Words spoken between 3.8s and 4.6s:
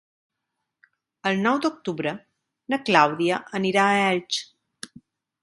a Elx.